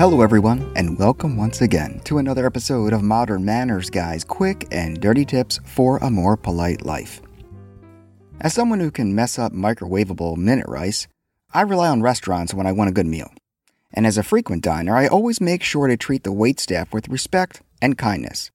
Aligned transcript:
Hello, 0.00 0.22
everyone, 0.22 0.72
and 0.76 0.98
welcome 0.98 1.36
once 1.36 1.60
again 1.60 2.00
to 2.04 2.16
another 2.16 2.46
episode 2.46 2.94
of 2.94 3.02
Modern 3.02 3.44
Manners 3.44 3.90
Guy's 3.90 4.24
quick 4.24 4.66
and 4.70 4.98
dirty 4.98 5.26
tips 5.26 5.60
for 5.66 5.98
a 5.98 6.08
more 6.08 6.38
polite 6.38 6.86
life. 6.86 7.20
As 8.40 8.54
someone 8.54 8.80
who 8.80 8.90
can 8.90 9.14
mess 9.14 9.38
up 9.38 9.52
microwavable 9.52 10.38
minute 10.38 10.64
rice, 10.66 11.06
I 11.52 11.60
rely 11.60 11.90
on 11.90 12.00
restaurants 12.00 12.54
when 12.54 12.66
I 12.66 12.72
want 12.72 12.88
a 12.88 12.94
good 12.94 13.04
meal. 13.04 13.30
And 13.92 14.06
as 14.06 14.16
a 14.16 14.22
frequent 14.22 14.64
diner, 14.64 14.96
I 14.96 15.06
always 15.06 15.38
make 15.38 15.62
sure 15.62 15.86
to 15.86 15.98
treat 15.98 16.24
the 16.24 16.32
waitstaff 16.32 16.94
with 16.94 17.10
respect 17.10 17.60
and 17.82 17.98
kindness. 17.98 18.50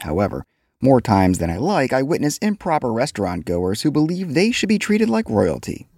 However, 0.00 0.44
more 0.82 1.00
times 1.00 1.38
than 1.38 1.48
I 1.48 1.56
like, 1.56 1.94
I 1.94 2.02
witness 2.02 2.36
improper 2.42 2.92
restaurant 2.92 3.46
goers 3.46 3.80
who 3.80 3.90
believe 3.90 4.34
they 4.34 4.52
should 4.52 4.68
be 4.68 4.78
treated 4.78 5.08
like 5.08 5.30
royalty. 5.30 5.88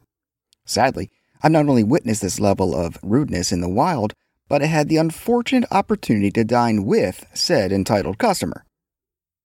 Sadly, 0.65 1.11
I've 1.43 1.51
not 1.51 1.69
only 1.69 1.83
witnessed 1.83 2.23
this 2.23 2.39
level 2.39 2.73
of 2.73 2.99
rudeness 3.03 3.51
in 3.51 3.61
the 3.61 3.69
wild, 3.69 4.15
but 4.49 4.63
I 4.63 4.67
had 4.67 4.89
the 4.89 4.97
unfortunate 4.97 5.69
opportunity 5.71 6.31
to 6.33 6.45
dine 6.45 6.85
with 6.85 7.27
said 7.35 7.73
entitled 7.73 8.19
customer. 8.19 8.65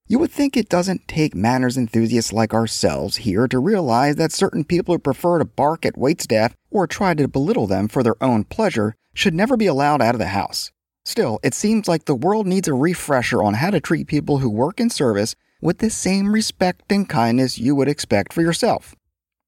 You 0.08 0.20
would 0.20 0.32
think 0.32 0.58
it 0.58 0.68
doesn't 0.68 1.08
take 1.08 1.34
manners 1.34 1.78
enthusiasts 1.78 2.34
like 2.34 2.54
ourselves 2.54 3.18
here 3.18 3.48
to 3.48 3.60
realize 3.60 4.18
that 4.18 4.34
certain 4.34 4.66
people 4.66 4.94
who 4.94 5.00
prefer 5.00 5.40
to 5.40 5.46
bark 5.46 5.86
at 5.86 5.96
waitstaff 5.96 6.54
or 6.70 6.86
try 6.86 7.14
to 7.14 7.28
belittle 7.28 7.68
them 7.68 7.88
for 7.88 8.04
their 8.04 8.22
own 8.22 8.44
pleasure 8.44 8.96
should 9.14 9.34
never 9.34 9.56
be 9.56 9.68
allowed 9.68 10.02
out 10.02 10.16
of 10.16 10.20
the 10.20 10.28
house. 10.28 10.72
Still, 11.06 11.40
it 11.44 11.54
seems 11.54 11.88
like 11.88 12.06
the 12.06 12.16
world 12.16 12.46
needs 12.46 12.68
a 12.68 12.74
refresher 12.74 13.42
on 13.42 13.56
how 13.56 13.72
to 13.72 13.80
treat 13.80 14.08
people 14.08 14.40
who 14.40 14.50
work 14.50 14.80
in 14.80 14.90
service 14.90 15.36
with 15.62 15.78
the 15.78 15.90
same 15.90 16.34
respect 16.34 16.92
and 16.92 17.08
kindness 17.08 17.58
you 17.58 17.76
would 17.76 17.88
expect 17.88 18.34
for 18.34 18.42
yourself. 18.42 18.96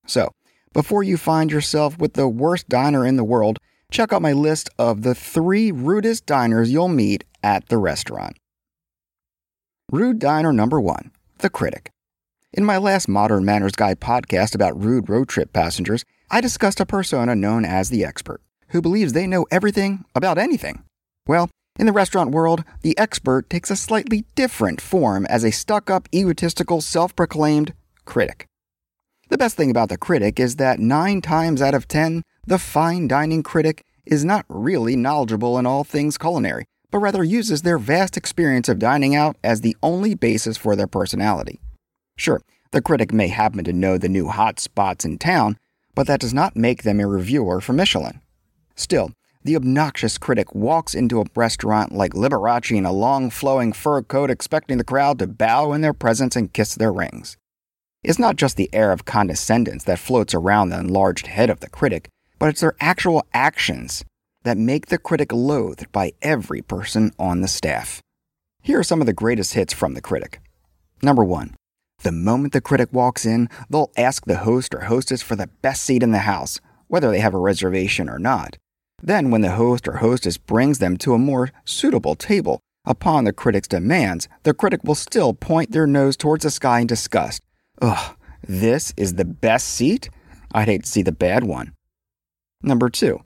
So, 0.08 0.32
before 0.74 1.04
you 1.04 1.18
find 1.18 1.52
yourself 1.52 1.98
with 2.00 2.14
the 2.14 2.28
worst 2.28 2.70
diner 2.70 3.06
in 3.06 3.18
the 3.18 3.24
world, 3.24 3.60
check 3.94 4.12
out 4.12 4.24
my 4.24 4.34
list 4.34 4.70
of 4.80 5.04
the 5.04 5.14
three 5.14 5.72
rudest 5.72 6.26
diners 6.26 6.72
you'll 6.72 6.88
meet 6.88 7.24
at 7.44 7.70
the 7.70 7.78
restaurant. 7.78 8.36
Rude 9.92 10.18
diner 10.18 10.52
number 10.52 10.82
one 10.82 11.12
The 11.38 11.50
Critic. 11.50 11.92
In 12.52 12.66
my 12.66 12.78
last 12.78 13.08
Modern 13.08 13.46
Manners 13.46 13.74
Guy 13.74 13.94
podcast 13.94 14.56
about 14.56 14.84
rude 14.84 15.10
road 15.10 15.30
trip 15.30 15.54
passengers, 15.54 16.04
I 16.32 16.42
discussed 16.42 16.80
a 16.80 16.86
persona 16.88 17.36
known 17.36 17.66
as 17.66 17.90
the 17.90 18.04
expert, 18.04 18.42
who 18.70 18.82
believes 18.82 19.14
they 19.14 19.28
know 19.28 19.46
everything 19.52 20.06
about 20.16 20.40
anything. 20.40 20.84
Well, 21.28 21.50
in 21.78 21.86
the 21.86 21.94
restaurant 21.94 22.32
world, 22.32 22.64
the 22.82 22.98
expert 22.98 23.48
takes 23.50 23.70
a 23.70 23.76
slightly 23.76 24.26
different 24.36 24.82
form 24.82 25.28
as 25.28 25.44
a 25.44 25.52
stuck 25.52 25.92
up, 25.92 26.10
egotistical, 26.14 26.82
self 26.82 27.16
proclaimed 27.16 27.74
critic. 28.06 28.48
The 29.30 29.38
best 29.38 29.56
thing 29.56 29.72
about 29.72 29.90
the 29.90 29.98
critic 29.98 30.40
is 30.40 30.58
that 30.58 30.80
nine 30.80 31.22
times 31.22 31.62
out 31.62 31.74
of 31.74 31.88
ten, 31.88 32.24
the 32.46 32.60
fine 32.60 33.08
dining 33.08 33.42
critic 33.42 33.84
is 34.06 34.26
not 34.26 34.46
really 34.50 34.96
knowledgeable 34.96 35.58
in 35.58 35.66
all 35.66 35.84
things 35.84 36.18
culinary, 36.18 36.66
but 36.92 37.00
rather 37.00 37.24
uses 37.24 37.62
their 37.62 37.78
vast 37.78 38.18
experience 38.18 38.70
of 38.70 38.80
dining 38.80 39.16
out 39.16 39.38
as 39.44 39.62
the 39.62 39.76
only 39.82 40.16
basis 40.16 40.58
for 40.58 40.76
their 40.76 40.88
personality. 40.88 41.60
Sure, 42.16 42.42
the 42.72 42.82
critic 42.82 43.14
may 43.14 43.28
happen 43.28 43.64
to 43.64 43.74
know 43.74 43.98
the 43.98 44.10
new 44.10 44.28
hot 44.28 44.60
spots 44.60 45.06
in 45.06 45.18
town, 45.18 45.58
but 45.96 46.08
that 46.08 46.20
does 46.20 46.34
not 46.34 46.56
make 46.56 46.84
them 46.84 47.00
a 47.00 47.08
reviewer 47.08 47.62
for 47.62 47.74
Michelin. 47.74 48.22
Still, 48.76 49.12
the 49.44 49.56
obnoxious 49.56 50.18
critic 50.18 50.56
walks 50.56 50.96
into 50.96 51.20
a 51.20 51.26
restaurant 51.36 51.92
like 51.92 52.14
Liberace 52.14 52.76
in 52.78 52.86
a 52.86 52.92
long 52.92 53.30
flowing 53.30 53.74
fur 53.74 54.02
coat, 54.02 54.30
expecting 54.30 54.78
the 54.78 54.84
crowd 54.84 55.20
to 55.20 55.28
bow 55.28 55.74
in 55.74 55.82
their 55.82 55.94
presence 55.94 56.36
and 56.36 56.54
kiss 56.54 56.76
their 56.76 56.94
rings. 56.94 57.38
It's 58.04 58.20
not 58.20 58.36
just 58.36 58.58
the 58.58 58.70
air 58.74 58.92
of 58.92 59.06
condescendence 59.06 59.84
that 59.84 60.00
floats 60.00 60.34
around 60.34 60.70
the 60.70 60.80
enlarged 60.80 61.28
head 61.28 61.50
of 61.50 61.60
the 61.60 61.70
critic, 61.70 62.10
but 62.44 62.50
it's 62.50 62.60
their 62.60 62.76
actual 62.82 63.26
actions 63.34 64.04
that 64.44 64.58
make 64.58 64.88
the 64.88 64.98
critic 64.98 65.32
loathed 65.32 65.90
by 65.94 66.12
every 66.22 66.62
person 66.62 67.10
on 67.18 67.40
the 67.40 67.48
staff. 67.48 68.02
Here 68.62 68.80
are 68.80 68.84
some 68.84 69.00
of 69.00 69.08
the 69.08 69.14
greatest 69.14 69.54
hits 69.54 69.72
from 69.72 69.94
the 69.94 70.02
critic. 70.02 70.42
Number 71.02 71.24
one, 71.24 71.56
the 72.04 72.12
moment 72.12 72.52
the 72.52 72.60
critic 72.60 72.90
walks 72.92 73.26
in, 73.26 73.48
they'll 73.70 73.94
ask 73.96 74.26
the 74.26 74.40
host 74.40 74.76
or 74.76 74.82
hostess 74.82 75.22
for 75.22 75.38
the 75.38 75.48
best 75.62 75.84
seat 75.84 76.04
in 76.04 76.12
the 76.12 76.28
house, 76.28 76.60
whether 76.88 77.10
they 77.10 77.22
have 77.22 77.34
a 77.34 77.38
reservation 77.38 78.10
or 78.10 78.20
not. 78.20 78.58
Then, 79.02 79.32
when 79.32 79.40
the 79.40 79.52
host 79.52 79.88
or 79.88 80.00
hostess 80.00 80.38
brings 80.38 80.80
them 80.80 80.98
to 80.98 81.14
a 81.14 81.18
more 81.18 81.50
suitable 81.64 82.16
table, 82.16 82.60
upon 82.86 83.24
the 83.24 83.32
critic's 83.32 83.70
demands, 83.70 84.28
the 84.44 84.54
critic 84.54 84.82
will 84.84 84.96
still 84.96 85.34
point 85.34 85.72
their 85.72 85.88
nose 85.88 86.18
towards 86.18 86.44
the 86.44 86.52
sky 86.52 86.82
in 86.82 86.88
disgust. 86.88 87.42
Ugh, 87.82 88.18
this 88.46 88.94
is 88.98 89.14
the 89.14 89.24
best 89.24 89.70
seat? 89.70 90.10
I'd 90.54 90.68
hate 90.68 90.84
to 90.84 90.90
see 90.90 91.04
the 91.04 91.14
bad 91.14 91.46
one. 91.46 91.72
Number 92.66 92.90
two, 92.90 93.20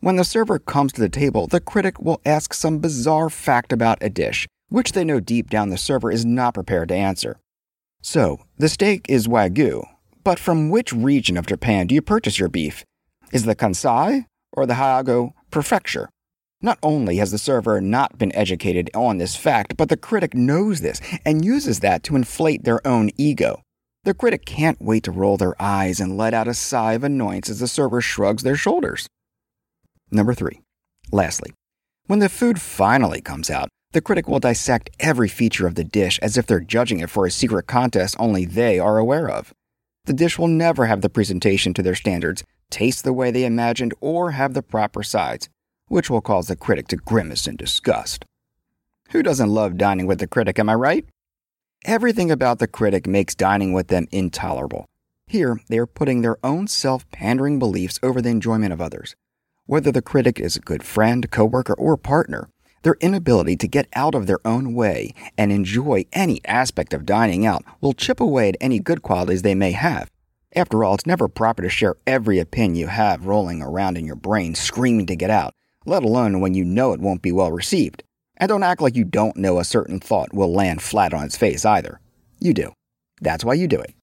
when 0.00 0.16
the 0.16 0.24
server 0.24 0.58
comes 0.58 0.94
to 0.94 1.00
the 1.02 1.10
table, 1.10 1.46
the 1.46 1.60
critic 1.60 2.00
will 2.00 2.22
ask 2.24 2.54
some 2.54 2.78
bizarre 2.78 3.28
fact 3.28 3.70
about 3.70 4.02
a 4.02 4.08
dish, 4.08 4.48
which 4.70 4.92
they 4.92 5.04
know 5.04 5.20
deep 5.20 5.50
down 5.50 5.68
the 5.68 5.76
server 5.76 6.10
is 6.10 6.24
not 6.24 6.54
prepared 6.54 6.88
to 6.88 6.94
answer. 6.94 7.38
So, 8.00 8.38
the 8.56 8.70
steak 8.70 9.04
is 9.06 9.28
Wagyu, 9.28 9.84
but 10.24 10.38
from 10.38 10.70
which 10.70 10.92
region 10.92 11.36
of 11.36 11.46
Japan 11.46 11.86
do 11.86 11.94
you 11.94 12.00
purchase 12.00 12.38
your 12.38 12.48
beef? 12.48 12.84
Is 13.30 13.42
it 13.42 13.46
the 13.46 13.54
Kansai 13.54 14.24
or 14.52 14.64
the 14.64 14.74
Hyogo 14.74 15.32
Prefecture? 15.50 16.08
Not 16.62 16.78
only 16.82 17.16
has 17.16 17.30
the 17.30 17.38
server 17.38 17.80
not 17.82 18.16
been 18.16 18.34
educated 18.34 18.90
on 18.94 19.18
this 19.18 19.36
fact, 19.36 19.76
but 19.76 19.90
the 19.90 19.98
critic 19.98 20.34
knows 20.34 20.80
this 20.80 21.00
and 21.26 21.44
uses 21.44 21.80
that 21.80 22.02
to 22.04 22.16
inflate 22.16 22.64
their 22.64 22.84
own 22.86 23.10
ego. 23.18 23.60
The 24.08 24.14
critic 24.14 24.46
can't 24.46 24.80
wait 24.80 25.02
to 25.02 25.10
roll 25.10 25.36
their 25.36 25.54
eyes 25.60 26.00
and 26.00 26.16
let 26.16 26.32
out 26.32 26.48
a 26.48 26.54
sigh 26.54 26.94
of 26.94 27.04
annoyance 27.04 27.50
as 27.50 27.60
the 27.60 27.68
server 27.68 28.00
shrugs 28.00 28.42
their 28.42 28.56
shoulders. 28.56 29.06
Number 30.10 30.32
three, 30.32 30.62
lastly, 31.12 31.52
when 32.06 32.18
the 32.18 32.30
food 32.30 32.58
finally 32.58 33.20
comes 33.20 33.50
out, 33.50 33.68
the 33.92 34.00
critic 34.00 34.26
will 34.26 34.38
dissect 34.38 34.88
every 34.98 35.28
feature 35.28 35.66
of 35.66 35.74
the 35.74 35.84
dish 35.84 36.18
as 36.22 36.38
if 36.38 36.46
they're 36.46 36.58
judging 36.58 37.00
it 37.00 37.10
for 37.10 37.26
a 37.26 37.30
secret 37.30 37.66
contest 37.66 38.16
only 38.18 38.46
they 38.46 38.78
are 38.78 38.96
aware 38.96 39.28
of. 39.28 39.52
The 40.06 40.14
dish 40.14 40.38
will 40.38 40.48
never 40.48 40.86
have 40.86 41.02
the 41.02 41.10
presentation 41.10 41.74
to 41.74 41.82
their 41.82 41.94
standards, 41.94 42.42
taste 42.70 43.04
the 43.04 43.12
way 43.12 43.30
they 43.30 43.44
imagined, 43.44 43.92
or 44.00 44.30
have 44.30 44.54
the 44.54 44.62
proper 44.62 45.02
sides, 45.02 45.50
which 45.88 46.08
will 46.08 46.22
cause 46.22 46.48
the 46.48 46.56
critic 46.56 46.88
to 46.88 46.96
grimace 46.96 47.46
in 47.46 47.56
disgust. 47.56 48.24
Who 49.10 49.22
doesn't 49.22 49.50
love 49.50 49.76
dining 49.76 50.06
with 50.06 50.18
the 50.18 50.26
critic, 50.26 50.58
am 50.58 50.70
I 50.70 50.76
right? 50.76 51.04
Everything 51.84 52.30
about 52.30 52.58
the 52.58 52.66
critic 52.66 53.06
makes 53.06 53.34
dining 53.36 53.72
with 53.72 53.86
them 53.86 54.08
intolerable. 54.10 54.86
Here, 55.26 55.60
they 55.68 55.78
are 55.78 55.86
putting 55.86 56.22
their 56.22 56.36
own 56.44 56.66
self 56.66 57.08
pandering 57.10 57.58
beliefs 57.58 58.00
over 58.02 58.20
the 58.20 58.30
enjoyment 58.30 58.72
of 58.72 58.80
others. 58.80 59.14
Whether 59.66 59.92
the 59.92 60.02
critic 60.02 60.40
is 60.40 60.56
a 60.56 60.60
good 60.60 60.82
friend, 60.82 61.30
coworker, 61.30 61.74
or 61.74 61.96
partner, 61.96 62.48
their 62.82 62.96
inability 63.00 63.56
to 63.56 63.68
get 63.68 63.86
out 63.94 64.14
of 64.14 64.26
their 64.26 64.44
own 64.44 64.74
way 64.74 65.14
and 65.36 65.52
enjoy 65.52 66.04
any 66.12 66.44
aspect 66.46 66.92
of 66.92 67.06
dining 67.06 67.46
out 67.46 67.64
will 67.80 67.92
chip 67.92 68.20
away 68.20 68.48
at 68.48 68.56
any 68.60 68.80
good 68.80 69.02
qualities 69.02 69.42
they 69.42 69.54
may 69.54 69.72
have. 69.72 70.10
After 70.56 70.82
all, 70.82 70.94
it's 70.94 71.06
never 71.06 71.28
proper 71.28 71.62
to 71.62 71.68
share 71.68 71.96
every 72.06 72.38
opinion 72.38 72.74
you 72.74 72.86
have 72.88 73.26
rolling 73.26 73.62
around 73.62 73.98
in 73.98 74.04
your 74.04 74.16
brain 74.16 74.54
screaming 74.54 75.06
to 75.06 75.16
get 75.16 75.30
out, 75.30 75.54
let 75.86 76.02
alone 76.02 76.40
when 76.40 76.54
you 76.54 76.64
know 76.64 76.92
it 76.92 77.00
won't 77.00 77.22
be 77.22 77.32
well 77.32 77.52
received. 77.52 78.02
And 78.38 78.48
don't 78.48 78.62
act 78.62 78.80
like 78.80 78.96
you 78.96 79.04
don't 79.04 79.36
know 79.36 79.58
a 79.58 79.64
certain 79.64 80.00
thought 80.00 80.32
will 80.32 80.52
land 80.52 80.80
flat 80.80 81.12
on 81.12 81.24
its 81.24 81.36
face 81.36 81.64
either. 81.64 82.00
You 82.40 82.54
do. 82.54 82.72
That's 83.20 83.44
why 83.44 83.54
you 83.54 83.66
do 83.66 83.80
it. 83.80 83.94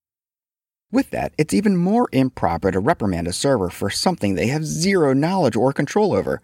With 0.91 1.09
that, 1.11 1.33
it's 1.37 1.53
even 1.53 1.77
more 1.77 2.07
improper 2.11 2.71
to 2.71 2.79
reprimand 2.79 3.27
a 3.27 3.33
server 3.33 3.69
for 3.69 3.89
something 3.89 4.35
they 4.35 4.47
have 4.47 4.65
zero 4.65 5.13
knowledge 5.13 5.55
or 5.55 5.73
control 5.73 6.13
over, 6.13 6.41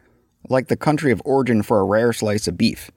like 0.50 0.68
the 0.68 0.78
country 0.78 1.12
of 1.12 1.22
origin 1.26 1.64
for 1.64 1.80
a 1.80 1.86
rare 1.86 2.14
slice 2.14 2.48
of 2.48 2.58
beef. 2.58 2.90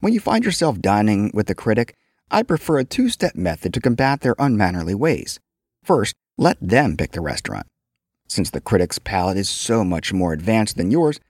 When 0.00 0.12
you 0.12 0.20
find 0.20 0.44
yourself 0.44 0.80
dining 0.80 1.30
with 1.34 1.50
a 1.50 1.54
critic, 1.54 1.94
I 2.30 2.42
prefer 2.42 2.78
a 2.78 2.84
two 2.84 3.08
step 3.08 3.34
method 3.34 3.74
to 3.74 3.80
combat 3.80 4.20
their 4.20 4.34
unmannerly 4.38 4.94
ways. 4.94 5.38
First, 5.84 6.14
let 6.38 6.56
them 6.60 6.96
pick 6.96 7.12
the 7.12 7.20
restaurant. 7.20 7.66
Since 8.26 8.50
the 8.50 8.60
critic's 8.60 8.98
palate 8.98 9.36
is 9.36 9.50
so 9.50 9.84
much 9.84 10.12
more 10.12 10.32
advanced 10.32 10.76
than 10.76 10.90
yours, 10.90 11.20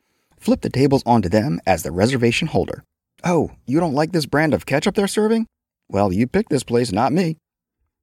flip 0.42 0.60
the 0.60 0.70
tables 0.70 1.02
onto 1.06 1.28
them 1.28 1.60
as 1.66 1.82
the 1.82 1.92
reservation 1.92 2.48
holder. 2.48 2.82
Oh, 3.24 3.52
you 3.66 3.78
don't 3.78 3.94
like 3.94 4.12
this 4.12 4.26
brand 4.26 4.52
of 4.52 4.66
ketchup 4.66 4.96
they're 4.96 5.06
serving? 5.06 5.46
Well, 5.88 6.12
you 6.12 6.26
picked 6.26 6.50
this 6.50 6.64
place, 6.64 6.90
not 6.90 7.12
me. 7.12 7.36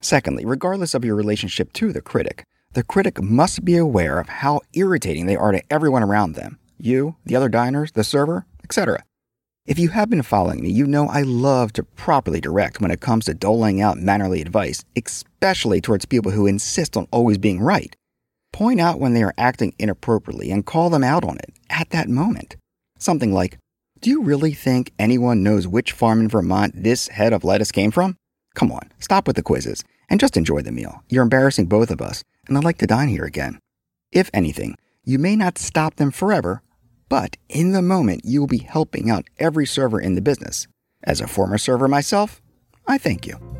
Secondly, 0.00 0.46
regardless 0.46 0.94
of 0.94 1.04
your 1.04 1.14
relationship 1.14 1.72
to 1.74 1.92
the 1.92 2.00
critic, 2.00 2.44
the 2.72 2.82
critic 2.82 3.20
must 3.20 3.64
be 3.64 3.76
aware 3.76 4.18
of 4.18 4.28
how 4.28 4.60
irritating 4.72 5.26
they 5.26 5.36
are 5.36 5.52
to 5.52 5.62
everyone 5.70 6.02
around 6.02 6.34
them 6.34 6.58
you, 6.78 7.16
the 7.26 7.36
other 7.36 7.50
diners, 7.50 7.92
the 7.92 8.04
server, 8.04 8.46
etc. 8.64 9.04
If 9.66 9.78
you 9.78 9.90
have 9.90 10.08
been 10.08 10.22
following 10.22 10.62
me, 10.62 10.70
you 10.70 10.86
know 10.86 11.08
I 11.08 11.22
love 11.22 11.74
to 11.74 11.82
properly 11.82 12.40
direct 12.40 12.80
when 12.80 12.90
it 12.90 13.00
comes 13.00 13.26
to 13.26 13.34
doling 13.34 13.82
out 13.82 13.98
mannerly 13.98 14.40
advice, 14.40 14.82
especially 14.96 15.80
towards 15.80 16.06
people 16.06 16.32
who 16.32 16.46
insist 16.46 16.96
on 16.96 17.06
always 17.12 17.36
being 17.36 17.60
right. 17.60 17.94
Point 18.52 18.80
out 18.80 18.98
when 19.00 19.14
they 19.14 19.22
are 19.22 19.34
acting 19.38 19.74
inappropriately 19.78 20.50
and 20.50 20.66
call 20.66 20.90
them 20.90 21.04
out 21.04 21.24
on 21.24 21.36
it 21.38 21.54
at 21.68 21.90
that 21.90 22.08
moment. 22.08 22.56
Something 22.98 23.32
like, 23.32 23.58
Do 24.00 24.10
you 24.10 24.22
really 24.22 24.52
think 24.52 24.92
anyone 24.98 25.42
knows 25.42 25.66
which 25.68 25.92
farm 25.92 26.20
in 26.20 26.28
Vermont 26.28 26.72
this 26.76 27.08
head 27.08 27.32
of 27.32 27.44
lettuce 27.44 27.72
came 27.72 27.90
from? 27.90 28.16
Come 28.54 28.72
on, 28.72 28.90
stop 28.98 29.26
with 29.26 29.36
the 29.36 29.42
quizzes 29.42 29.84
and 30.10 30.20
just 30.20 30.36
enjoy 30.36 30.60
the 30.60 30.72
meal. 30.72 31.02
You're 31.08 31.22
embarrassing 31.22 31.66
both 31.66 31.90
of 31.90 32.02
us, 32.02 32.24
and 32.48 32.58
I'd 32.58 32.64
like 32.64 32.78
to 32.78 32.86
dine 32.86 33.08
here 33.08 33.24
again. 33.24 33.58
If 34.12 34.28
anything, 34.34 34.76
you 35.04 35.18
may 35.18 35.36
not 35.36 35.56
stop 35.56 35.96
them 35.96 36.10
forever, 36.10 36.62
but 37.08 37.36
in 37.48 37.72
the 37.72 37.82
moment, 37.82 38.22
you 38.24 38.40
will 38.40 38.48
be 38.48 38.58
helping 38.58 39.08
out 39.08 39.28
every 39.38 39.66
server 39.66 40.00
in 40.00 40.16
the 40.16 40.20
business. 40.20 40.66
As 41.02 41.20
a 41.20 41.28
former 41.28 41.58
server 41.58 41.88
myself, 41.88 42.42
I 42.86 42.98
thank 42.98 43.26
you. 43.26 43.59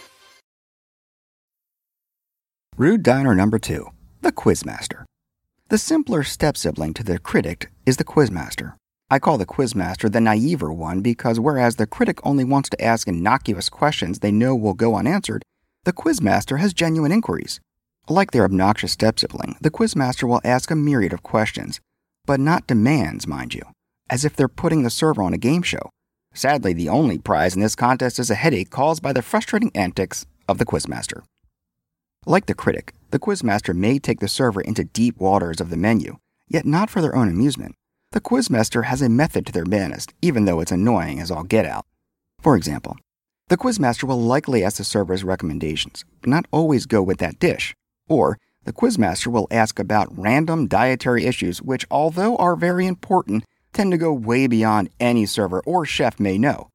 Rude 2.81 3.03
diner 3.03 3.35
number 3.35 3.59
two, 3.59 3.91
the 4.21 4.31
Quizmaster. 4.31 5.03
The 5.69 5.77
simpler 5.77 6.23
step 6.23 6.57
sibling 6.57 6.95
to 6.95 7.03
the 7.03 7.19
critic 7.19 7.69
is 7.85 7.97
the 7.97 8.03
Quizmaster. 8.03 8.73
I 9.07 9.19
call 9.19 9.37
the 9.37 9.45
Quizmaster 9.45 10.11
the 10.11 10.19
naiver 10.19 10.73
one 10.73 11.01
because 11.01 11.39
whereas 11.39 11.75
the 11.75 11.85
critic 11.85 12.17
only 12.25 12.43
wants 12.43 12.69
to 12.69 12.83
ask 12.83 13.07
innocuous 13.07 13.69
questions 13.69 14.17
they 14.17 14.31
know 14.31 14.55
will 14.55 14.73
go 14.73 14.95
unanswered, 14.95 15.43
the 15.83 15.93
Quizmaster 15.93 16.57
has 16.57 16.73
genuine 16.73 17.11
inquiries. 17.11 17.59
Like 18.09 18.31
their 18.31 18.45
obnoxious 18.45 18.93
step 18.93 19.19
sibling, 19.19 19.57
the 19.61 19.69
Quizmaster 19.69 20.27
will 20.27 20.41
ask 20.43 20.71
a 20.71 20.75
myriad 20.75 21.13
of 21.13 21.21
questions, 21.21 21.79
but 22.25 22.39
not 22.39 22.65
demands, 22.65 23.27
mind 23.27 23.53
you, 23.53 23.61
as 24.09 24.25
if 24.25 24.35
they're 24.35 24.47
putting 24.47 24.81
the 24.81 24.89
server 24.89 25.21
on 25.21 25.35
a 25.35 25.37
game 25.37 25.61
show. 25.61 25.91
Sadly, 26.33 26.73
the 26.73 26.89
only 26.89 27.19
prize 27.19 27.53
in 27.53 27.61
this 27.61 27.75
contest 27.75 28.17
is 28.17 28.31
a 28.31 28.41
headache 28.43 28.71
caused 28.71 29.03
by 29.03 29.13
the 29.13 29.21
frustrating 29.21 29.69
antics 29.75 30.25
of 30.49 30.57
the 30.57 30.65
Quizmaster. 30.65 31.21
Like 32.27 32.45
the 32.45 32.53
critic, 32.53 32.93
the 33.09 33.17
Quizmaster 33.17 33.75
may 33.75 33.97
take 33.97 34.19
the 34.19 34.27
server 34.27 34.61
into 34.61 34.83
deep 34.83 35.19
waters 35.19 35.59
of 35.59 35.71
the 35.71 35.77
menu, 35.77 36.17
yet 36.47 36.67
not 36.67 36.91
for 36.91 37.01
their 37.01 37.15
own 37.15 37.27
amusement. 37.27 37.75
The 38.11 38.21
Quizmaster 38.21 38.83
has 38.83 39.01
a 39.01 39.09
method 39.09 39.45
to 39.47 39.51
their 39.51 39.65
madness, 39.65 40.05
even 40.21 40.45
though 40.45 40.59
it's 40.59 40.71
annoying 40.71 41.19
as 41.19 41.31
all 41.31 41.43
get 41.43 41.65
out. 41.65 41.85
For 42.39 42.55
example, 42.55 42.97
the 43.47 43.57
Quizmaster 43.57 44.03
will 44.03 44.21
likely 44.21 44.63
ask 44.63 44.77
the 44.77 44.83
server's 44.83 45.23
recommendations, 45.23 46.05
but 46.21 46.29
not 46.29 46.45
always 46.51 46.85
go 46.85 47.01
with 47.01 47.17
that 47.17 47.39
dish. 47.39 47.73
Or, 48.07 48.37
the 48.65 48.73
Quizmaster 48.73 49.27
will 49.27 49.47
ask 49.49 49.79
about 49.79 50.15
random 50.15 50.67
dietary 50.67 51.25
issues 51.25 51.61
which, 51.61 51.87
although 51.89 52.35
are 52.37 52.55
very 52.55 52.85
important, 52.85 53.45
tend 53.73 53.91
to 53.91 53.97
go 53.97 54.13
way 54.13 54.45
beyond 54.45 54.89
any 54.99 55.25
server 55.25 55.61
or 55.65 55.87
chef 55.87 56.19
may 56.19 56.37
know. 56.37 56.69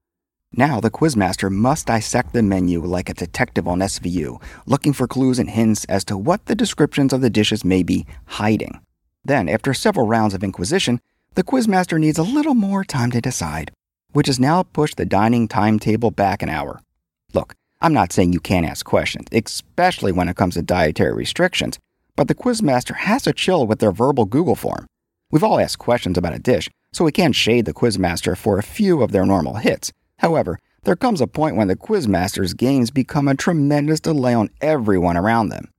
Now, 0.59 0.81
the 0.81 0.91
Quizmaster 0.91 1.51
must 1.51 1.87
dissect 1.87 2.33
the 2.33 2.43
menu 2.43 2.83
like 2.83 3.11
a 3.11 3.15
detective 3.15 3.69
on 3.69 3.81
SVU, 3.81 4.43
looking 4.65 4.95
for 4.95 5.07
clues 5.07 5.39
and 5.39 5.51
hints 5.51 5.85
as 5.85 6.03
to 6.07 6.17
what 6.17 6.47
the 6.47 6.55
descriptions 6.55 7.13
of 7.13 7.21
the 7.21 7.29
dishes 7.29 7.63
may 7.63 7.83
be 7.83 8.07
hiding. 8.25 8.81
Then, 9.23 9.51
after 9.51 9.75
several 9.75 10.07
rounds 10.07 10.33
of 10.33 10.43
inquisition, 10.43 11.03
the 11.35 11.45
Quizmaster 11.45 12.01
needs 12.01 12.17
a 12.17 12.23
little 12.23 12.55
more 12.55 12.85
time 12.85 13.11
to 13.11 13.21
decide, 13.21 13.71
which 14.13 14.29
has 14.29 14.41
now 14.41 14.63
pushed 14.63 14.97
the 14.97 15.05
dining 15.05 15.47
timetable 15.47 16.11
back 16.11 16.43
an 16.43 16.49
hour. 16.49 16.81
Look, 17.35 17.55
I'm 17.83 17.93
not 17.93 18.11
saying 18.11 18.33
you 18.33 18.41
can't 18.41 18.65
ask 18.65 18.87
questions, 18.87 19.27
especially 19.33 20.11
when 20.11 20.31
it 20.31 20.37
comes 20.37 20.55
to 20.55 20.63
dietary 20.63 21.13
restrictions, 21.13 21.79
but 22.17 22.29
the 22.29 22.35
Quizmaster 22.35 22.97
has 22.97 23.25
to 23.25 23.35
chill 23.35 23.67
with 23.67 23.81
their 23.81 23.93
verbal 23.93 24.25
Google 24.25 24.57
form. 24.57 24.87
We've 25.31 25.45
all 25.45 25.61
asked 25.61 25.81
questions 25.81 26.17
about 26.17 26.35
a 26.35 26.39
dish, 26.39 26.71
so 26.95 27.05
we 27.05 27.13
can't 27.13 27.35
shade 27.35 27.67
the 27.67 27.75
Quizmaster 27.75 28.35
for 28.35 28.59
a 28.59 28.63
few 28.63 29.03
of 29.03 29.13
their 29.13 29.27
normal 29.27 29.57
hits. 29.57 29.93
However, 30.19 30.59
there 30.85 30.97
comes 30.97 31.21
a 31.21 31.27
point 31.27 31.57
when 31.57 31.69
the 31.69 31.77
Quizmaster's 31.77 32.55
games 32.55 32.91
become 32.91 33.29
a 33.29 33.35
tremendous 33.35 34.01
delay 34.01 34.35
on 34.35 34.51
everyone 34.61 35.17
around 35.17 35.49
them. 35.49 35.73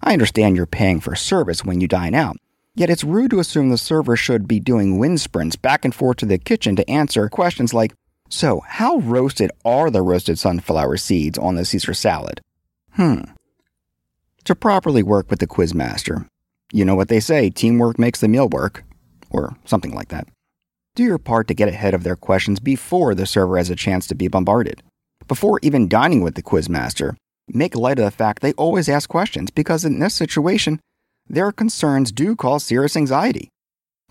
I 0.00 0.12
understand 0.12 0.56
you're 0.56 0.66
paying 0.66 1.00
for 1.00 1.16
service 1.16 1.64
when 1.64 1.80
you 1.80 1.88
dine 1.88 2.14
out, 2.14 2.36
yet 2.74 2.90
it's 2.90 3.04
rude 3.04 3.30
to 3.32 3.40
assume 3.40 3.70
the 3.70 3.78
server 3.78 4.16
should 4.16 4.46
be 4.46 4.60
doing 4.60 4.98
wind 4.98 5.20
sprints 5.20 5.56
back 5.56 5.84
and 5.84 5.94
forth 5.94 6.18
to 6.18 6.26
the 6.26 6.38
kitchen 6.38 6.76
to 6.76 6.88
answer 6.88 7.28
questions 7.28 7.74
like, 7.74 7.94
So, 8.28 8.60
how 8.66 8.98
roasted 8.98 9.50
are 9.64 9.90
the 9.90 10.02
roasted 10.02 10.38
sunflower 10.38 10.98
seeds 10.98 11.38
on 11.38 11.56
the 11.56 11.64
Caesar 11.64 11.94
salad? 11.94 12.40
Hmm. 12.92 13.22
To 14.44 14.54
properly 14.54 15.02
work 15.02 15.30
with 15.30 15.40
the 15.40 15.46
Quizmaster, 15.46 16.28
you 16.72 16.84
know 16.84 16.94
what 16.94 17.08
they 17.08 17.20
say 17.20 17.50
teamwork 17.50 17.98
makes 17.98 18.20
the 18.20 18.28
meal 18.28 18.48
work, 18.48 18.84
or 19.30 19.56
something 19.64 19.92
like 19.92 20.08
that. 20.08 20.28
Do 20.96 21.02
your 21.02 21.18
part 21.18 21.48
to 21.48 21.54
get 21.54 21.68
ahead 21.68 21.92
of 21.92 22.04
their 22.04 22.14
questions 22.14 22.60
before 22.60 23.16
the 23.16 23.26
server 23.26 23.56
has 23.56 23.68
a 23.68 23.74
chance 23.74 24.06
to 24.06 24.14
be 24.14 24.28
bombarded. 24.28 24.80
Before 25.26 25.58
even 25.60 25.88
dining 25.88 26.20
with 26.20 26.36
the 26.36 26.42
quizmaster, 26.42 27.16
make 27.48 27.74
light 27.74 27.98
of 27.98 28.04
the 28.04 28.12
fact 28.12 28.42
they 28.42 28.52
always 28.52 28.88
ask 28.88 29.08
questions 29.08 29.50
because 29.50 29.84
in 29.84 29.98
this 29.98 30.14
situation, 30.14 30.78
their 31.26 31.50
concerns 31.50 32.12
do 32.12 32.36
cause 32.36 32.62
serious 32.62 32.96
anxiety. 32.96 33.48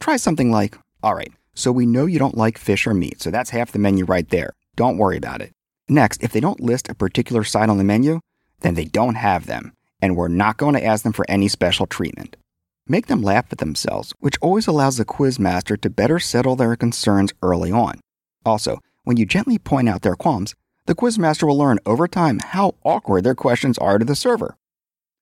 Try 0.01 0.17
something 0.17 0.51
like, 0.51 0.77
All 1.01 1.15
right, 1.15 1.31
So 1.55 1.71
we 1.71 1.85
know 1.85 2.05
you 2.05 2.19
don't 2.19 2.35
like 2.35 2.57
fish 2.57 2.85
or 2.85 2.93
meat, 2.93 3.21
so 3.21 3.31
that's 3.31 3.51
half 3.51 3.71
the 3.71 3.79
menu 3.79 4.03
right 4.03 4.27
there. 4.27 4.51
Don't 4.75 4.97
worry 4.97 5.15
about 5.15 5.41
it. 5.41 5.53
Next, 5.87 6.21
if 6.21 6.33
they 6.33 6.41
don't 6.41 6.59
list 6.59 6.89
a 6.89 6.95
particular 6.95 7.45
side 7.45 7.69
on 7.69 7.77
the 7.77 7.85
menu, 7.85 8.19
then 8.59 8.73
they 8.73 8.85
don't 8.85 9.15
have 9.15 9.45
them, 9.45 9.71
and 10.01 10.17
we're 10.17 10.27
not 10.27 10.57
going 10.57 10.73
to 10.73 10.83
ask 10.83 11.03
them 11.03 11.13
for 11.13 11.25
any 11.29 11.47
special 11.47 11.85
treatment. 11.85 12.35
Make 12.87 13.07
them 13.07 13.21
laugh 13.21 13.45
at 13.49 13.59
themselves, 13.59 14.13
which 14.19 14.37
always 14.41 14.67
allows 14.67 14.97
the 14.97 15.05
quizmaster 15.05 15.79
to 15.79 15.89
better 15.89 16.19
settle 16.19 16.57
their 16.57 16.75
concerns 16.75 17.31
early 17.41 17.71
on. 17.71 18.01
Also, 18.45 18.79
when 19.05 19.15
you 19.15 19.25
gently 19.25 19.57
point 19.57 19.87
out 19.87 20.01
their 20.01 20.15
qualms, 20.15 20.53
the 20.85 20.95
quizmaster 20.95 21.47
will 21.47 21.57
learn 21.57 21.79
over 21.85 22.09
time 22.09 22.39
how 22.39 22.75
awkward 22.83 23.23
their 23.23 23.35
questions 23.35 23.77
are 23.77 23.97
to 23.97 24.05
the 24.05 24.15
server. 24.15 24.57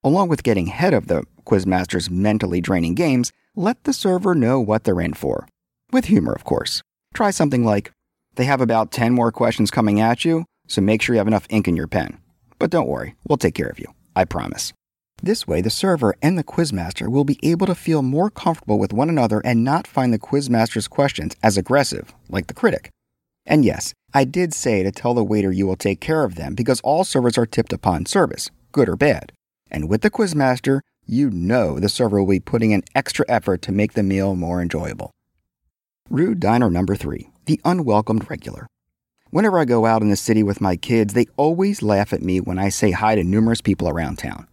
Along 0.03 0.27
with 0.27 0.41
getting 0.41 0.69
ahead 0.69 0.95
of 0.95 1.05
the 1.05 1.23
quizmaster's 1.45 2.09
mentally 2.09 2.61
draining 2.61 2.95
games, 2.95 3.31
let 3.55 3.83
the 3.83 3.93
server 3.93 4.33
know 4.33 4.59
what 4.59 4.83
they're 4.83 4.99
in 4.99 5.13
for. 5.13 5.47
With 5.91 6.05
humor, 6.05 6.33
of 6.33 6.43
course. 6.43 6.81
Try 7.13 7.29
something 7.29 7.63
like, 7.63 7.91
they 8.35 8.45
have 8.45 8.61
about 8.61 8.91
10 8.91 9.13
more 9.13 9.31
questions 9.31 9.69
coming 9.69 9.99
at 9.99 10.25
you, 10.25 10.45
so 10.67 10.81
make 10.81 11.01
sure 11.01 11.13
you 11.13 11.19
have 11.19 11.27
enough 11.27 11.45
ink 11.51 11.67
in 11.67 11.75
your 11.75 11.87
pen. 11.87 12.17
But 12.57 12.71
don't 12.71 12.87
worry, 12.87 13.15
we'll 13.27 13.37
take 13.37 13.53
care 13.53 13.67
of 13.67 13.77
you. 13.77 13.93
I 14.15 14.25
promise. 14.25 14.73
This 15.23 15.47
way, 15.47 15.61
the 15.61 15.69
server 15.69 16.15
and 16.23 16.35
the 16.35 16.43
quizmaster 16.43 17.07
will 17.07 17.23
be 17.23 17.37
able 17.43 17.67
to 17.67 17.75
feel 17.75 18.01
more 18.01 18.31
comfortable 18.31 18.79
with 18.79 18.91
one 18.91 19.07
another 19.07 19.39
and 19.45 19.63
not 19.63 19.85
find 19.85 20.11
the 20.11 20.17
quizmaster's 20.17 20.87
questions 20.87 21.35
as 21.43 21.57
aggressive, 21.57 22.15
like 22.27 22.47
the 22.47 22.55
critic. 22.55 22.89
And 23.45 23.63
yes, 23.63 23.93
I 24.15 24.23
did 24.23 24.51
say 24.51 24.81
to 24.81 24.91
tell 24.91 25.13
the 25.13 25.23
waiter 25.23 25.51
you 25.51 25.67
will 25.67 25.75
take 25.75 26.01
care 26.01 26.23
of 26.23 26.35
them 26.35 26.55
because 26.55 26.81
all 26.81 27.03
servers 27.03 27.37
are 27.37 27.45
tipped 27.45 27.71
upon 27.71 28.07
service, 28.07 28.49
good 28.71 28.89
or 28.89 28.95
bad. 28.95 29.31
And 29.69 29.87
with 29.87 30.01
the 30.01 30.09
quizmaster, 30.09 30.81
you 31.05 31.29
know 31.29 31.79
the 31.79 31.89
server 31.89 32.19
will 32.19 32.31
be 32.31 32.39
putting 32.39 32.71
in 32.71 32.83
extra 32.95 33.25
effort 33.29 33.61
to 33.63 33.71
make 33.71 33.93
the 33.93 34.03
meal 34.03 34.35
more 34.35 34.59
enjoyable. 34.59 35.11
Rude 36.09 36.39
diner 36.39 36.71
number 36.71 36.95
three, 36.95 37.29
the 37.45 37.61
unwelcomed 37.63 38.27
regular. 38.27 38.65
Whenever 39.29 39.59
I 39.59 39.65
go 39.65 39.85
out 39.85 40.01
in 40.01 40.09
the 40.09 40.15
city 40.15 40.41
with 40.41 40.61
my 40.61 40.75
kids, 40.75 41.13
they 41.13 41.27
always 41.37 41.83
laugh 41.83 42.11
at 42.11 42.23
me 42.23 42.39
when 42.39 42.57
I 42.57 42.69
say 42.69 42.89
hi 42.89 43.13
to 43.13 43.23
numerous 43.23 43.61
people 43.61 43.87
around 43.87 44.17
town 44.17 44.47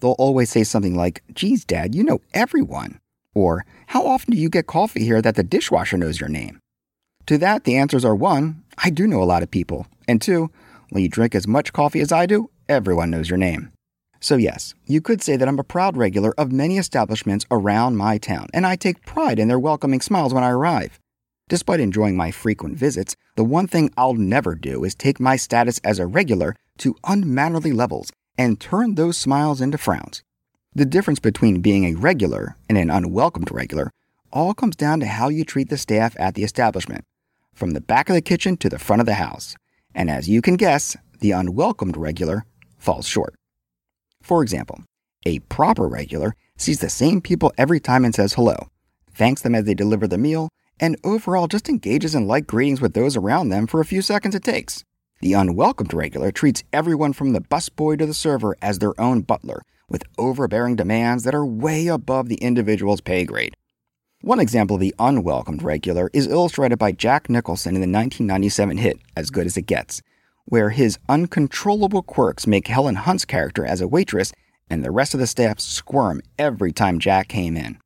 they'll 0.00 0.12
always 0.12 0.50
say 0.50 0.64
something 0.64 0.94
like, 0.94 1.22
Geez, 1.32 1.64
Dad, 1.64 1.94
you 1.94 2.02
know 2.02 2.20
everyone. 2.34 2.98
Or, 3.34 3.64
How 3.88 4.06
often 4.06 4.34
do 4.34 4.40
you 4.40 4.48
get 4.48 4.66
coffee 4.66 5.04
here 5.04 5.22
that 5.22 5.36
the 5.36 5.42
dishwasher 5.42 5.96
knows 5.96 6.20
your 6.20 6.28
name? 6.28 6.58
To 7.26 7.38
that, 7.38 7.64
the 7.64 7.76
answers 7.76 8.04
are 8.04 8.14
one, 8.14 8.64
I 8.78 8.90
do 8.90 9.06
know 9.06 9.22
a 9.22 9.24
lot 9.24 9.42
of 9.42 9.50
people. 9.50 9.86
And 10.08 10.20
two, 10.20 10.50
when 10.90 11.02
you 11.02 11.08
drink 11.08 11.34
as 11.34 11.46
much 11.46 11.72
coffee 11.72 12.00
as 12.00 12.10
I 12.10 12.26
do, 12.26 12.50
everyone 12.68 13.10
knows 13.10 13.30
your 13.30 13.36
name. 13.36 13.70
So, 14.20 14.36
yes, 14.36 14.74
you 14.86 15.00
could 15.00 15.22
say 15.22 15.36
that 15.36 15.48
I'm 15.48 15.58
a 15.58 15.64
proud 15.64 15.96
regular 15.96 16.34
of 16.36 16.52
many 16.52 16.76
establishments 16.76 17.46
around 17.50 17.96
my 17.96 18.18
town, 18.18 18.48
and 18.52 18.66
I 18.66 18.76
take 18.76 19.06
pride 19.06 19.38
in 19.38 19.48
their 19.48 19.58
welcoming 19.58 20.00
smiles 20.00 20.34
when 20.34 20.44
I 20.44 20.50
arrive. 20.50 20.98
Despite 21.48 21.80
enjoying 21.80 22.16
my 22.16 22.30
frequent 22.30 22.76
visits, 22.76 23.16
the 23.36 23.44
one 23.44 23.66
thing 23.66 23.90
I'll 23.96 24.14
never 24.14 24.54
do 24.54 24.84
is 24.84 24.94
take 24.94 25.18
my 25.18 25.36
status 25.36 25.78
as 25.82 25.98
a 25.98 26.06
regular 26.06 26.54
to 26.78 26.96
unmannerly 27.04 27.72
levels 27.72 28.12
and 28.40 28.58
turn 28.58 28.94
those 28.94 29.18
smiles 29.18 29.60
into 29.60 29.76
frowns. 29.76 30.22
The 30.74 30.86
difference 30.86 31.18
between 31.18 31.60
being 31.60 31.84
a 31.84 31.94
regular 31.94 32.56
and 32.70 32.78
an 32.78 32.88
unwelcomed 32.88 33.52
regular 33.52 33.90
all 34.32 34.54
comes 34.54 34.76
down 34.76 35.00
to 35.00 35.06
how 35.06 35.28
you 35.28 35.44
treat 35.44 35.68
the 35.68 35.76
staff 35.76 36.16
at 36.18 36.36
the 36.36 36.42
establishment, 36.42 37.04
from 37.52 37.72
the 37.72 37.82
back 37.82 38.08
of 38.08 38.14
the 38.14 38.22
kitchen 38.22 38.56
to 38.56 38.70
the 38.70 38.78
front 38.78 39.00
of 39.00 39.04
the 39.04 39.20
house. 39.26 39.56
And 39.94 40.08
as 40.08 40.26
you 40.26 40.40
can 40.40 40.56
guess, 40.56 40.96
the 41.18 41.32
unwelcomed 41.32 41.98
regular 41.98 42.46
falls 42.78 43.06
short. 43.06 43.34
For 44.22 44.42
example, 44.42 44.84
a 45.26 45.40
proper 45.40 45.86
regular 45.86 46.34
sees 46.56 46.80
the 46.80 46.88
same 46.88 47.20
people 47.20 47.52
every 47.58 47.78
time 47.78 48.06
and 48.06 48.14
says 48.14 48.32
hello, 48.32 48.70
thanks 49.12 49.42
them 49.42 49.54
as 49.54 49.66
they 49.66 49.74
deliver 49.74 50.08
the 50.08 50.16
meal, 50.16 50.48
and 50.80 50.96
overall 51.04 51.46
just 51.46 51.68
engages 51.68 52.14
in 52.14 52.26
light 52.26 52.46
greetings 52.46 52.80
with 52.80 52.94
those 52.94 53.18
around 53.18 53.50
them 53.50 53.66
for 53.66 53.82
a 53.82 53.84
few 53.84 54.00
seconds 54.00 54.34
it 54.34 54.44
takes. 54.44 54.82
The 55.20 55.34
unwelcomed 55.34 55.92
regular 55.92 56.32
treats 56.32 56.64
everyone 56.72 57.12
from 57.12 57.34
the 57.34 57.42
busboy 57.42 57.98
to 57.98 58.06
the 58.06 58.14
server 58.14 58.56
as 58.62 58.78
their 58.78 58.98
own 58.98 59.20
butler, 59.20 59.60
with 59.86 60.02
overbearing 60.16 60.76
demands 60.76 61.24
that 61.24 61.34
are 61.34 61.44
way 61.44 61.88
above 61.88 62.30
the 62.30 62.36
individual's 62.36 63.02
pay 63.02 63.26
grade. 63.26 63.54
One 64.22 64.40
example 64.40 64.76
of 64.76 64.80
the 64.80 64.94
unwelcomed 64.98 65.62
regular 65.62 66.08
is 66.14 66.26
illustrated 66.26 66.78
by 66.78 66.92
Jack 66.92 67.28
Nicholson 67.28 67.74
in 67.74 67.82
the 67.82 67.98
1997 67.98 68.78
hit 68.78 68.98
As 69.14 69.28
Good 69.28 69.44
as 69.44 69.58
It 69.58 69.66
Gets, 69.66 70.00
where 70.46 70.70
his 70.70 70.98
uncontrollable 71.06 72.02
quirks 72.02 72.46
make 72.46 72.68
Helen 72.68 72.94
Hunt's 72.94 73.26
character 73.26 73.66
as 73.66 73.82
a 73.82 73.88
waitress 73.88 74.32
and 74.70 74.82
the 74.82 74.90
rest 74.90 75.12
of 75.12 75.20
the 75.20 75.26
staff 75.26 75.60
squirm 75.60 76.22
every 76.38 76.72
time 76.72 76.98
Jack 76.98 77.28
came 77.28 77.58
in. 77.58 77.78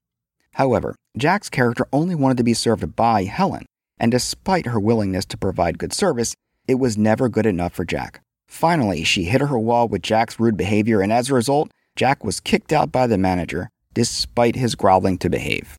However, 0.53 0.95
Jack's 1.17 1.51
character 1.51 1.89
only 1.93 2.15
wanted 2.15 2.37
to 2.37 2.45
be 2.45 2.55
served 2.55 2.95
by 2.95 3.25
Helen, 3.25 3.67
and 3.99 4.13
despite 4.13 4.67
her 4.67 4.79
willingness 4.79 5.25
to 5.27 5.37
provide 5.37 5.79
good 5.79 5.93
service, 5.93 6.35
it 6.67 6.77
was 6.77 6.99
never 6.99 7.29
good 7.29 7.47
enough 7.47 7.73
for 7.73 7.85
Jack. 7.85 8.21
Finally, 8.49 9.05
she 9.05 9.25
hit 9.25 9.41
her 9.41 9.59
wall 9.59 9.89
with 9.89 10.03
Jack's 10.03 10.39
rude 10.39 10.57
behavior, 10.57 11.01
and 11.01 11.13
as 11.13 11.29
a 11.29 11.35
result, 11.35 11.71
Jack 11.97 12.25
was 12.25 12.41
kicked 12.41 12.73
out 12.73 12.93
by 12.93 13.07
the 13.07 13.19
manager, 13.19 13.71
despite 13.95 14.57
his 14.57 14.75
growling 14.75 15.19
to 15.19 15.31
behave. 15.31 15.77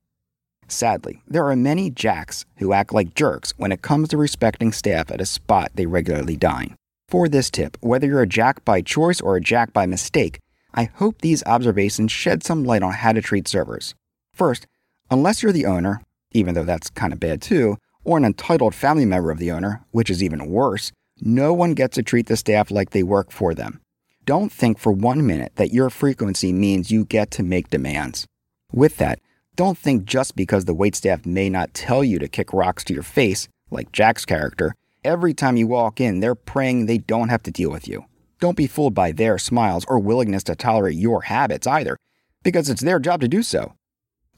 Sadly, 0.67 1.21
there 1.27 1.49
are 1.49 1.55
many 1.55 1.89
Jacks 1.89 2.45
who 2.57 2.73
act 2.73 2.93
like 2.93 3.13
jerks 3.13 3.53
when 3.57 3.71
it 3.71 3.81
comes 3.81 4.09
to 4.09 4.17
respecting 4.17 4.71
staff 4.71 5.11
at 5.11 5.21
a 5.21 5.25
spot 5.25 5.71
they 5.75 5.85
regularly 5.85 6.35
dine. 6.35 6.75
For 7.07 7.29
this 7.29 7.51
tip, 7.51 7.77
whether 7.81 8.07
you're 8.07 8.21
a 8.21 8.27
Jack 8.27 8.65
by 8.65 8.81
choice 8.81 9.21
or 9.21 9.35
a 9.35 9.41
Jack 9.41 9.73
by 9.73 9.85
mistake, 9.85 10.39
I 10.73 10.85
hope 10.95 11.21
these 11.21 11.45
observations 11.45 12.11
shed 12.11 12.43
some 12.43 12.63
light 12.63 12.81
on 12.81 12.93
how 12.93 13.13
to 13.13 13.21
treat 13.21 13.47
servers. 13.47 13.93
First, 14.33 14.65
unless 15.11 15.43
you're 15.43 15.51
the 15.51 15.67
owner, 15.67 16.01
even 16.31 16.55
though 16.55 16.63
that's 16.63 16.89
kind 16.89 17.13
of 17.13 17.19
bad 17.19 17.41
too, 17.41 17.77
or 18.05 18.17
an 18.17 18.23
entitled 18.23 18.73
family 18.73 19.05
member 19.05 19.31
of 19.31 19.39
the 19.39 19.51
owner, 19.51 19.83
which 19.91 20.09
is 20.09 20.23
even 20.23 20.49
worse, 20.49 20.91
no 21.19 21.53
one 21.53 21.73
gets 21.73 21.95
to 21.95 22.03
treat 22.03 22.27
the 22.27 22.37
staff 22.37 22.71
like 22.71 22.91
they 22.91 23.03
work 23.03 23.31
for 23.31 23.53
them. 23.53 23.81
Don't 24.25 24.51
think 24.51 24.79
for 24.79 24.91
one 24.91 25.25
minute 25.25 25.51
that 25.55 25.73
your 25.73 25.89
frequency 25.89 26.53
means 26.53 26.91
you 26.91 27.05
get 27.05 27.31
to 27.31 27.43
make 27.43 27.69
demands. 27.69 28.25
With 28.71 28.97
that, 28.97 29.19
don't 29.55 29.77
think 29.77 30.05
just 30.05 30.35
because 30.35 30.65
the 30.65 30.75
waitstaff 30.75 31.25
may 31.25 31.49
not 31.49 31.73
tell 31.73 32.03
you 32.03 32.19
to 32.19 32.27
kick 32.27 32.51
rocks 32.51 32.83
to 32.85 32.93
your 32.93 33.03
face, 33.03 33.47
like 33.71 33.91
Jack's 33.91 34.25
character, 34.25 34.75
every 35.03 35.33
time 35.33 35.57
you 35.57 35.67
walk 35.67 36.01
in, 36.01 36.19
they're 36.19 36.35
praying 36.35 36.85
they 36.85 36.97
don't 36.97 37.29
have 37.29 37.43
to 37.43 37.51
deal 37.51 37.69
with 37.69 37.87
you. 37.87 38.05
Don't 38.39 38.57
be 38.57 38.67
fooled 38.67 38.93
by 38.93 39.11
their 39.11 39.37
smiles 39.37 39.85
or 39.87 39.99
willingness 39.99 40.43
to 40.43 40.55
tolerate 40.55 40.95
your 40.95 41.21
habits 41.21 41.67
either, 41.67 41.97
because 42.43 42.69
it's 42.69 42.81
their 42.81 42.99
job 42.99 43.21
to 43.21 43.27
do 43.27 43.41
so. 43.41 43.73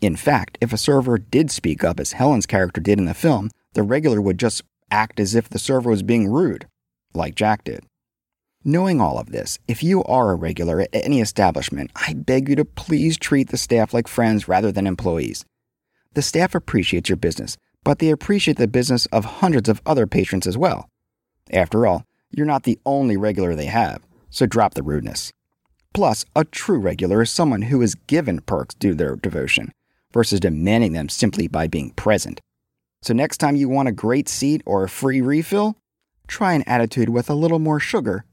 In 0.01 0.15
fact, 0.15 0.57
if 0.61 0.71
a 0.71 0.77
server 0.77 1.17
did 1.17 1.49
speak 1.49 1.83
up 1.83 1.99
as 1.99 2.11
Helen's 2.11 2.45
character 2.45 2.79
did 2.79 2.99
in 2.99 3.05
the 3.05 3.15
film, 3.15 3.49
the 3.77 3.83
regular 3.83 4.19
would 4.19 4.39
just 4.39 4.63
act 4.89 5.19
as 5.19 5.35
if 5.35 5.49
the 5.49 5.59
server 5.59 5.91
was 5.91 6.01
being 6.01 6.27
rude, 6.27 6.67
like 7.13 7.35
Jack 7.35 7.63
did. 7.63 7.85
Knowing 8.63 8.99
all 8.99 9.19
of 9.19 9.31
this, 9.31 9.59
if 9.67 9.83
you 9.83 10.03
are 10.05 10.31
a 10.31 10.35
regular 10.35 10.81
at 10.81 10.89
any 10.93 11.21
establishment, 11.21 11.91
I 11.95 12.13
beg 12.13 12.49
you 12.49 12.55
to 12.55 12.65
please 12.65 13.19
treat 13.19 13.49
the 13.49 13.55
staff 13.55 13.93
like 13.93 14.07
friends 14.07 14.47
rather 14.47 14.71
than 14.71 14.87
employees. 14.87 15.45
The 16.15 16.23
staff 16.23 16.55
appreciates 16.55 17.07
your 17.07 17.17
business, 17.17 17.55
but 17.83 17.99
they 17.99 18.09
appreciate 18.09 18.57
the 18.57 18.67
business 18.67 19.05
of 19.11 19.25
hundreds 19.25 19.69
of 19.69 19.79
other 19.85 20.07
patrons 20.07 20.47
as 20.47 20.57
well. 20.57 20.89
After 21.53 21.85
all, 21.85 22.03
you're 22.31 22.47
not 22.47 22.63
the 22.63 22.79
only 22.83 23.15
regular 23.15 23.53
they 23.53 23.67
have, 23.67 24.01
so 24.31 24.47
drop 24.47 24.73
the 24.73 24.81
rudeness. 24.81 25.31
Plus, 25.93 26.25
a 26.35 26.45
true 26.45 26.79
regular 26.79 27.21
is 27.21 27.29
someone 27.29 27.61
who 27.61 27.83
is 27.83 27.93
given 27.93 28.41
perks 28.41 28.73
due 28.73 28.89
to 28.89 28.95
their 28.95 29.15
devotion, 29.15 29.71
versus 30.11 30.39
demanding 30.39 30.93
them 30.93 31.09
simply 31.09 31.47
by 31.47 31.67
being 31.67 31.91
present. 31.91 32.41
So, 33.01 33.13
next 33.13 33.37
time 33.37 33.55
you 33.55 33.69
want 33.69 33.87
a 33.87 33.93
great 33.93 34.27
seat 34.27 34.61
or 34.65 34.83
a 34.83 34.89
free 34.89 35.21
refill, 35.21 35.77
try 36.27 36.53
an 36.53 36.63
attitude 36.67 37.09
with 37.09 37.29
a 37.29 37.35
little 37.35 37.59
more 37.59 37.79
sugar 37.79 38.25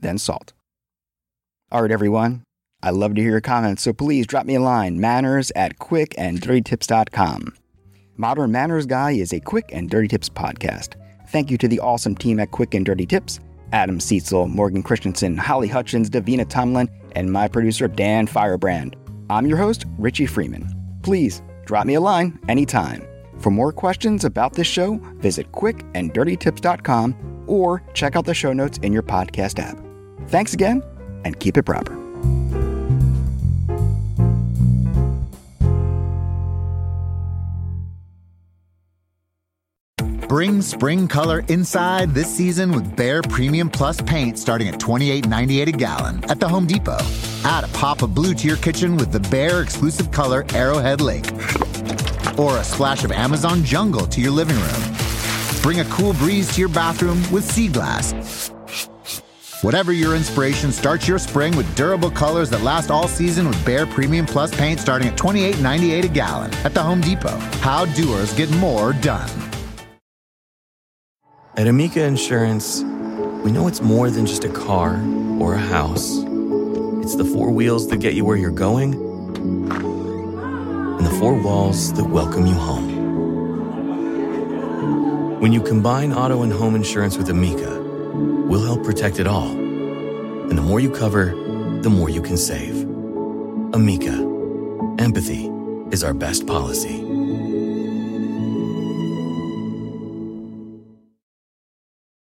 than 0.00 0.18
salt. 0.18 0.52
All 1.70 1.82
right, 1.82 1.90
everyone. 1.90 2.42
I 2.82 2.90
love 2.90 3.14
to 3.14 3.20
hear 3.20 3.30
your 3.30 3.40
comments, 3.40 3.82
so 3.82 3.92
please 3.92 4.26
drop 4.26 4.44
me 4.44 4.56
a 4.56 4.60
line 4.60 5.00
manners 5.00 5.52
at 5.54 5.78
quickanddirtytips.com. 5.78 7.54
Modern 8.16 8.52
Manners 8.52 8.86
Guy 8.86 9.12
is 9.12 9.32
a 9.32 9.40
quick 9.40 9.70
and 9.72 9.88
dirty 9.88 10.08
tips 10.08 10.28
podcast. 10.28 10.94
Thank 11.28 11.50
you 11.50 11.56
to 11.58 11.68
the 11.68 11.80
awesome 11.80 12.14
team 12.14 12.40
at 12.40 12.50
Quick 12.50 12.74
and 12.74 12.84
Dirty 12.84 13.06
Tips 13.06 13.40
Adam 13.72 13.98
Seitzel, 13.98 14.50
Morgan 14.50 14.82
Christensen, 14.82 15.38
Holly 15.38 15.68
Hutchins, 15.68 16.10
Davina 16.10 16.46
Tomlin, 16.46 16.90
and 17.16 17.32
my 17.32 17.48
producer, 17.48 17.88
Dan 17.88 18.26
Feierabend. 18.26 18.94
I'm 19.30 19.46
your 19.46 19.56
host, 19.56 19.86
Richie 19.98 20.26
Frieman. 20.26 20.70
Please 21.02 21.40
drop 21.64 21.86
me 21.86 21.94
a 21.94 22.00
line 22.00 22.38
anytime. 22.48 23.02
For 23.42 23.50
more 23.50 23.72
questions 23.72 24.24
about 24.24 24.54
this 24.54 24.68
show, 24.68 25.00
visit 25.16 25.50
quickanddirtytips.com 25.50 27.44
or 27.48 27.82
check 27.92 28.14
out 28.14 28.24
the 28.24 28.34
show 28.34 28.52
notes 28.52 28.78
in 28.78 28.92
your 28.92 29.02
podcast 29.02 29.58
app. 29.58 29.76
Thanks 30.28 30.54
again, 30.54 30.80
and 31.24 31.38
keep 31.40 31.56
it 31.56 31.64
proper. 31.64 31.98
Bring 40.28 40.62
spring 40.62 41.08
color 41.08 41.40
inside 41.48 42.14
this 42.14 42.32
season 42.34 42.72
with 42.72 42.96
Behr 42.96 43.28
Premium 43.28 43.68
Plus 43.68 44.00
paint 44.00 44.38
starting 44.38 44.68
at 44.68 44.76
$28.98 44.76 45.66
a 45.66 45.72
gallon 45.72 46.24
at 46.30 46.40
the 46.40 46.48
Home 46.48 46.66
Depot. 46.66 46.96
Add 47.44 47.64
a 47.64 47.68
pop 47.68 48.02
of 48.02 48.14
blue 48.14 48.34
to 48.34 48.46
your 48.46 48.56
kitchen 48.58 48.96
with 48.96 49.12
the 49.12 49.18
Behr 49.18 49.62
exclusive 49.62 50.10
color 50.10 50.46
Arrowhead 50.54 51.00
Lake. 51.00 51.26
Or 52.38 52.58
a 52.58 52.64
splash 52.64 53.04
of 53.04 53.12
Amazon 53.12 53.64
jungle 53.64 54.06
to 54.06 54.20
your 54.20 54.30
living 54.30 54.56
room. 54.56 54.96
Bring 55.62 55.80
a 55.80 55.84
cool 55.86 56.12
breeze 56.14 56.52
to 56.54 56.60
your 56.60 56.68
bathroom 56.68 57.22
with 57.30 57.44
Sea 57.44 57.68
Glass. 57.68 58.50
Whatever 59.62 59.92
your 59.92 60.16
inspiration, 60.16 60.72
start 60.72 61.06
your 61.06 61.20
spring 61.20 61.56
with 61.56 61.72
durable 61.76 62.10
colors 62.10 62.50
that 62.50 62.62
last 62.62 62.90
all 62.90 63.06
season 63.06 63.46
with 63.46 63.58
Behr 63.64 63.88
Premium 63.88 64.26
Plus 64.26 64.52
paint 64.52 64.80
starting 64.80 65.06
at 65.06 65.16
$28.98 65.16 66.04
a 66.04 66.08
gallon 66.08 66.52
at 66.64 66.74
the 66.74 66.82
Home 66.82 67.00
Depot. 67.00 67.36
How 67.60 67.84
doers 67.84 68.34
get 68.34 68.50
more 68.56 68.92
done. 68.92 69.30
At 71.56 71.68
Amica 71.68 72.02
Insurance, 72.02 72.82
we 73.44 73.52
know 73.52 73.68
it's 73.68 73.82
more 73.82 74.10
than 74.10 74.26
just 74.26 74.44
a 74.44 74.48
car 74.48 75.00
or 75.38 75.54
a 75.54 75.58
house. 75.58 76.18
It's 77.02 77.14
the 77.14 77.24
four 77.24 77.52
wheels 77.52 77.88
that 77.88 77.98
get 77.98 78.14
you 78.14 78.24
where 78.24 78.36
you're 78.36 78.50
going 78.50 79.11
four 81.22 81.34
walls 81.34 81.92
that 81.92 82.02
welcome 82.02 82.48
you 82.48 82.54
home. 82.56 82.88
When 85.40 85.52
you 85.52 85.62
combine 85.62 86.12
auto 86.12 86.42
and 86.42 86.52
home 86.52 86.74
insurance 86.74 87.16
with 87.16 87.30
Amica, 87.30 87.80
we'll 88.48 88.64
help 88.64 88.82
protect 88.82 89.20
it 89.20 89.28
all. 89.28 89.52
And 89.52 90.58
the 90.58 90.62
more 90.62 90.80
you 90.80 90.90
cover, 90.90 91.26
the 91.80 91.90
more 91.90 92.10
you 92.10 92.22
can 92.22 92.36
save. 92.36 92.74
Amica, 93.72 94.14
empathy 94.98 95.48
is 95.92 96.02
our 96.02 96.12
best 96.12 96.44
policy. 96.48 97.11